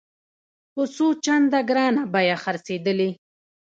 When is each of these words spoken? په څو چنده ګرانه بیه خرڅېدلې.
په 0.73 0.81
څو 0.95 1.05
چنده 1.25 1.59
ګرانه 1.69 2.03
بیه 2.13 2.37
خرڅېدلې. 2.43 3.09